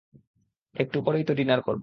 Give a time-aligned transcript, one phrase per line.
[0.75, 1.79] একটু পরেই তো ডিনার করবো।